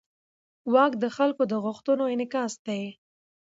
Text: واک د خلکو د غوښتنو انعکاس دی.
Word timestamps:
واک 0.73 0.93
د 1.03 1.05
خلکو 1.15 1.43
د 1.51 1.53
غوښتنو 1.63 2.03
انعکاس 2.13 2.53
دی. 2.67 2.83